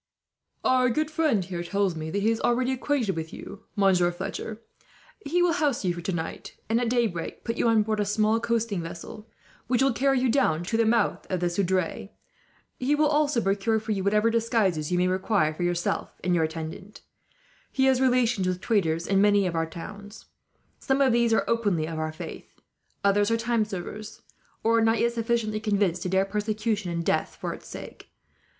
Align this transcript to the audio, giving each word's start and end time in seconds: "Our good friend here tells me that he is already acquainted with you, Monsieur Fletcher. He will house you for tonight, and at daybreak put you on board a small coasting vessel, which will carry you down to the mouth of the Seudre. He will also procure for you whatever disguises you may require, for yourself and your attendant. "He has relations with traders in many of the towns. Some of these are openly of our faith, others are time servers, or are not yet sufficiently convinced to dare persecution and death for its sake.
"Our 0.63 0.89
good 0.89 1.11
friend 1.11 1.45
here 1.45 1.61
tells 1.63 1.95
me 1.95 2.09
that 2.09 2.23
he 2.23 2.31
is 2.31 2.41
already 2.41 2.71
acquainted 2.71 3.15
with 3.15 3.31
you, 3.31 3.65
Monsieur 3.75 4.11
Fletcher. 4.11 4.59
He 5.23 5.43
will 5.43 5.53
house 5.53 5.85
you 5.85 5.93
for 5.93 6.01
tonight, 6.01 6.55
and 6.67 6.81
at 6.81 6.89
daybreak 6.89 7.43
put 7.43 7.55
you 7.55 7.67
on 7.67 7.83
board 7.83 7.99
a 7.99 8.05
small 8.05 8.39
coasting 8.39 8.81
vessel, 8.81 9.29
which 9.67 9.83
will 9.83 9.93
carry 9.93 10.19
you 10.19 10.27
down 10.27 10.63
to 10.63 10.75
the 10.75 10.87
mouth 10.87 11.27
of 11.29 11.39
the 11.39 11.51
Seudre. 11.51 12.09
He 12.79 12.95
will 12.95 13.05
also 13.05 13.39
procure 13.41 13.79
for 13.79 13.91
you 13.91 14.03
whatever 14.03 14.31
disguises 14.31 14.91
you 14.91 14.97
may 14.97 15.07
require, 15.07 15.53
for 15.53 15.61
yourself 15.61 16.19
and 16.23 16.33
your 16.33 16.45
attendant. 16.45 17.01
"He 17.71 17.85
has 17.85 18.01
relations 18.01 18.47
with 18.47 18.59
traders 18.59 19.05
in 19.05 19.21
many 19.21 19.45
of 19.45 19.53
the 19.53 19.65
towns. 19.65 20.25
Some 20.79 20.99
of 20.99 21.13
these 21.13 21.31
are 21.31 21.43
openly 21.47 21.85
of 21.87 21.99
our 21.99 22.11
faith, 22.11 22.59
others 23.03 23.29
are 23.29 23.37
time 23.37 23.65
servers, 23.65 24.23
or 24.63 24.79
are 24.79 24.83
not 24.83 24.97
yet 24.99 25.13
sufficiently 25.13 25.59
convinced 25.59 26.01
to 26.01 26.09
dare 26.09 26.25
persecution 26.25 26.89
and 26.89 27.05
death 27.05 27.37
for 27.39 27.53
its 27.53 27.67
sake. 27.67 28.09